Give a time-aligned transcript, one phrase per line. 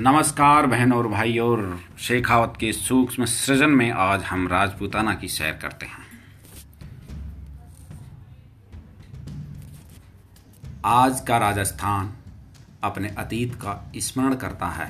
[0.00, 5.58] नमस्कार बहन और भाई और शेखावत के सूक्ष्म सृजन में आज हम राजपूताना की सैर
[5.62, 6.06] करते हैं।
[10.84, 12.12] आज का राजस्थान
[12.84, 14.88] अपने अतीत का स्मरण करता है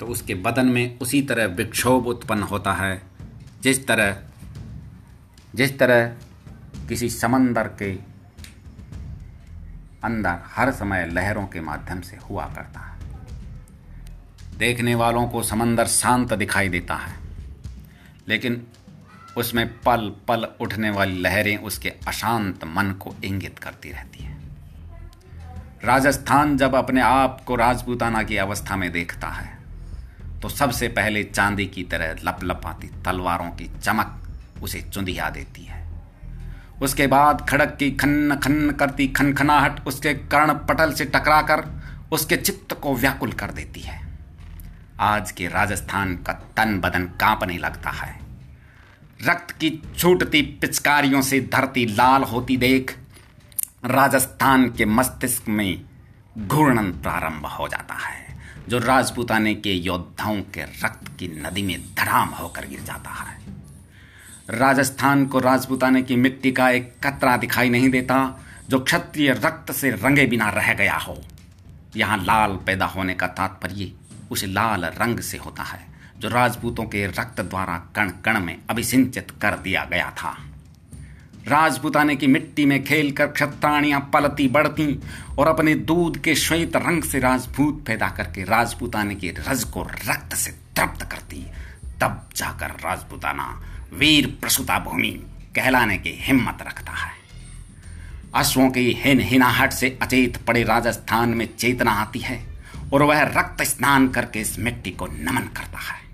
[0.00, 3.00] तो उसके बदन में उसी तरह विक्षोभ उत्पन्न होता है,
[3.62, 4.16] जिस तरह
[5.54, 6.06] जिस तरह
[6.88, 7.92] किसी समंदर के
[10.04, 12.96] अंदर हर समय लहरों के माध्यम से हुआ करता है।
[14.58, 17.14] देखने वालों को समंदर शांत दिखाई देता है।
[18.28, 18.62] लेकिन
[19.36, 24.36] उसमें पल पल उठने वाली लहरें उसके अशांत मन को इंगित करती रहती हैं।
[25.84, 29.56] राजस्थान जब अपने आप को राजपूताना की अवस्था में देखता है
[30.40, 34.20] तो सबसे पहले चांदी की तरह लपलपाती तलवारों की चमक
[34.62, 35.86] उसे चुंदिया देती है।
[36.82, 41.64] उसके बाद खड़क की खन्न खन्न करती खनखनाहट उसके कर्ण पटल से टकराकर
[42.12, 44.07] उसके चित्त को व्याकुल कर देती है।
[45.00, 48.20] आज के राजस्थान का तन बदन कांपने लगता है।
[49.28, 52.96] रक्त की छूटती पिचकारियों से धरती लाल होती देख,
[53.84, 55.82] राजस्थान के मस्तिष्क में
[56.38, 58.38] घूर्णन प्रारंभ हो जाता है,
[58.68, 63.38] जो राजपूताने के योद्धाओं के रक्त की नदी में धड़ाम होकर गिर जाता है।
[64.50, 69.90] राजस्थान को राजपूताने की मिट्टी का एक कतरा दिखाई नहीं देता, जो क्षत्रिय रक्त से
[69.90, 71.22] रंगे बिना रह गया हो।
[71.96, 73.92] यहाँ लाल पैदा होने का तात्पर्य
[74.30, 75.80] उस लाल रंग से होता है,
[76.18, 80.36] जो राजपूतों के रक्त द्वारा कण कण में अभिसिंचित कर दिया गया था।
[81.48, 84.98] राजपूताने की मिट्टी में खेलकर क्षत्राणियाँ पलती बढ़ती
[85.38, 90.34] और अपने दूध के श्वेत रंग से राजपूत पैदा करके राजपूताने के रज को रक्त
[90.34, 91.46] से तृप्त करती,
[92.00, 93.62] तब जाकर राजपूताना
[93.92, 95.10] वीर प्रसुता भूमि
[95.56, 97.12] कहलाने की हिम्मत रखता है।
[98.34, 102.57] अश्वों की हिन हिनाहट से अचेत पड़े राजस्थान में चेतना आती है।
[102.92, 106.08] और वह रक्त स्नान करके इस मिट्टी को नमन करता है।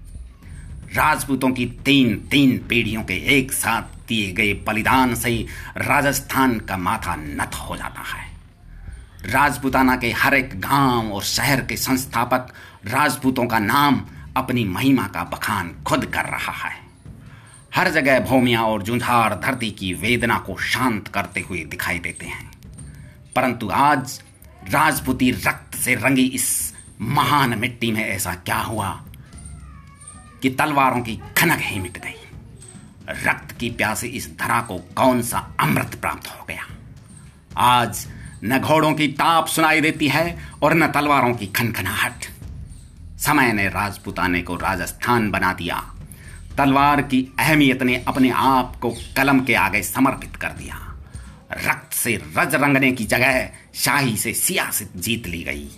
[0.95, 5.47] राजपूतों की तीन तीन पीढ़ियों के एक साथ दिए गए बलिदान से
[5.77, 8.35] राजस्थान का माथा नत हो जाता है।
[9.31, 12.49] राजपूताना के हर एक गाँव और शहर के संस्थापक
[12.87, 14.07] राजपूतों का नाम
[14.37, 16.85] अपनी महिमा का बखान खुद कर रहा है।
[17.75, 22.51] हर जगह भूमिया और जुंझार धरती की वेदना को शांत करते हुए दिखाई देते हैं।
[23.37, 24.23] परंतु आज
[24.71, 29.05] राजपूती रक्त से रंगी इस महान मिट्टी में ऐसा क्या हुआ
[30.43, 32.21] कि तलवारों की खनक ही मिट गई।
[33.11, 36.67] रक्त की प्यासे इस धरा को कौन सा अमृत प्राप्त हो गया?
[37.57, 38.09] आज
[38.45, 42.25] न घोड़ों की ताप सुनाई देती है और न तलवारों की खनखनाहट।
[43.19, 45.95] समय ने राजपुताने को राजस्थान बना दिया।
[46.59, 50.95] तलवार की अहमियत ने अपने आप को कलम के आगे समर्पित कर दिया।
[51.53, 55.69] रक्त से रज रंगने की जगह शाही से सियासत जीत ली गई।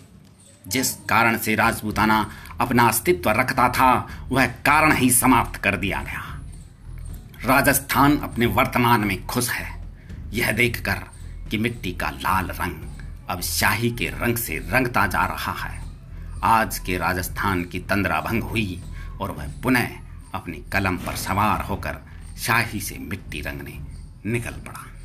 [0.69, 3.91] जिस कारण से राजपूताना अपना अस्तित्व रखता था,
[4.29, 6.23] वह कारण ही समाप्त कर दिया गया।
[7.45, 9.85] राजस्थान अपने वर्तमान में खुश है।
[10.33, 10.99] यह देखकर
[11.51, 12.75] कि मिट्टी का लाल रंग
[13.29, 15.83] अब शाही के रंग से रंगता जा रहा है।
[16.43, 18.83] आज के राजस्थान की तंद्रा भंग हुई
[19.21, 19.89] और वह पुनः
[20.35, 21.97] अपनी कलम पर सवार होकर
[22.39, 23.79] शाही से मिट्टी रंगने
[24.31, 24.96] निकल पड़ा।